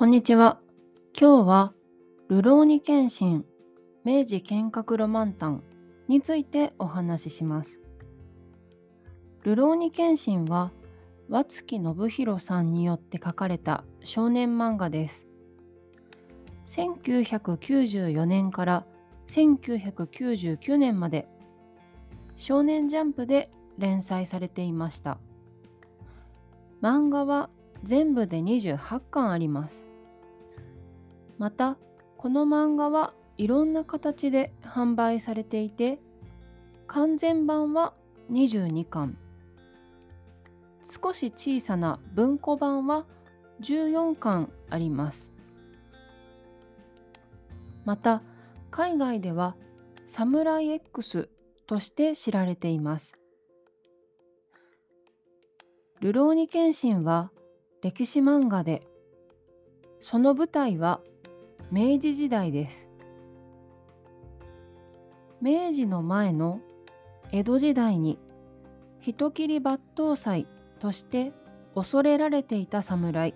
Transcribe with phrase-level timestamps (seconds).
[0.00, 0.58] こんにちは。
[1.12, 1.74] 今日は、
[2.30, 3.44] ルローニケンシン
[4.02, 5.62] 明治剣閣ロマンタン
[6.08, 7.82] についてお話しします。
[9.42, 10.72] ルローニケンシンは、
[11.28, 15.26] 和月信弘さんによって書かれた少年漫画です。
[16.68, 18.86] 1994年から
[19.28, 21.28] 1999年まで
[22.36, 25.18] 少年ジャンプで連載されていました。
[26.80, 27.50] 漫画は
[27.84, 29.89] 全部で28巻あります。
[31.40, 31.78] また
[32.18, 35.98] この漫画はいろんな形で販売されていて
[36.86, 37.94] 完全版は
[38.30, 39.16] 22巻。
[40.84, 43.06] 少し小さな文庫版は
[43.62, 45.32] 14巻あります。
[47.86, 48.22] また
[48.70, 49.56] 海外では
[50.08, 51.30] サムライ X
[51.66, 53.16] として知られています。
[56.00, 57.30] ルローニケンシンは
[57.80, 58.82] 歴史漫画で
[60.02, 61.00] その舞台は
[61.72, 62.90] 明治時代です。
[65.40, 66.60] 明治の前の
[67.30, 68.18] 江戸時代に
[68.98, 70.48] 人斬り抜刀斎
[70.80, 71.32] として
[71.76, 73.34] 恐れられていた侍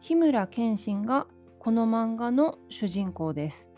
[0.00, 1.26] 日村謙信が
[1.58, 3.68] この漫画の主人公です。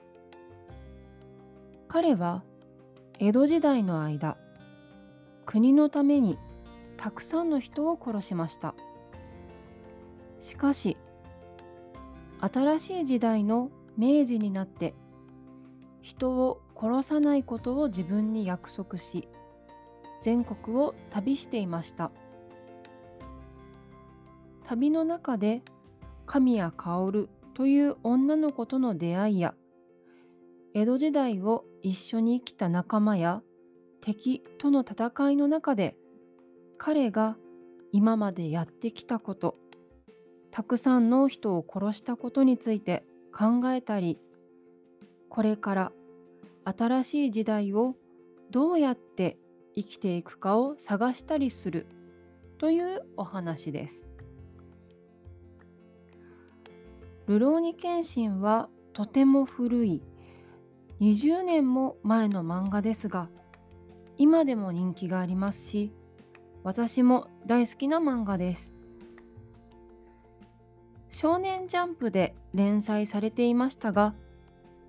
[1.89, 2.45] 彼は
[3.19, 4.36] 江戸時代の間
[5.47, 6.39] 国のために
[6.98, 8.75] たくさんの人を殺しました。
[10.41, 10.98] しかし
[12.41, 14.95] 新しい時代の明治になって
[16.01, 19.29] 人を殺さないことを自分に約束し
[20.23, 22.11] 全国を旅していました。
[24.69, 25.63] 旅の中で
[26.27, 29.55] 神谷薫という女の子との出会いや
[30.75, 33.41] 江戸時代を一緒に生きた仲間や
[34.03, 35.97] 敵との戦いの中で
[36.77, 37.39] 彼が
[37.93, 39.57] 今までやってきたこと
[40.51, 44.19] たくさんの人を殺したことについて考えたり
[45.29, 45.92] これから
[46.64, 47.95] 新しい時代を
[48.51, 49.39] どうやって
[49.75, 51.86] 生きていくかを探したりする
[52.58, 54.08] というお話です。
[57.27, 60.02] ルローニケンシンはとても古い
[61.01, 63.29] 20年も前の漫画ですが
[64.17, 65.92] 今でも人気がありますし
[66.64, 68.77] 私も大好きな漫画です。
[71.11, 74.14] 少年ジャンプで連載されていましたが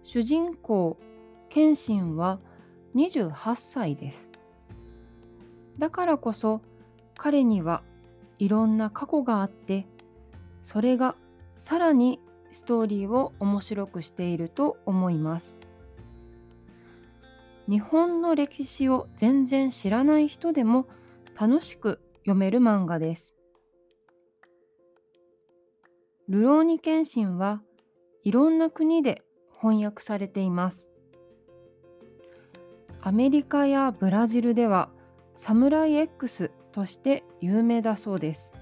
[0.04, 0.98] 主人公
[1.50, 2.40] 謙信は
[2.96, 4.32] 28歳です。
[5.78, 6.62] だからこそ
[7.18, 7.84] 彼には
[8.38, 9.88] いろんな過去があって
[10.62, 11.16] それが
[11.58, 12.20] さらに
[12.52, 15.58] ストーリーを面白くしていると思います。
[17.70, 20.88] 日本の歴史を全然知らない人でも
[21.40, 23.36] 楽しく読める漫画です。
[26.30, 27.64] ルローニケンシンは
[28.24, 29.24] いろんな国で
[29.60, 30.88] 翻訳されています。
[33.02, 34.90] アメリカやブラジルでは
[35.38, 38.54] サムライ X として有名だそうです。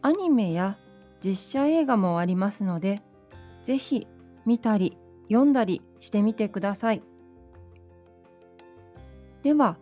[0.00, 0.78] アニメや
[1.22, 3.02] 実写映画もありますので、
[3.62, 4.06] ぜひ
[4.46, 4.96] 見たり
[5.28, 7.02] 読んだりしてみてください。
[9.42, 9.76] では、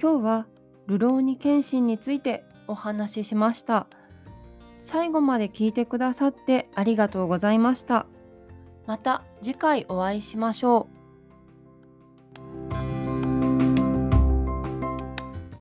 [0.00, 0.46] 今日は
[0.86, 3.86] ルローニケンシンについてお話ししました。
[4.82, 8.06] 最後まで聞いてくださってありがとうございました。
[8.86, 11.01] また次回お会いしましょう。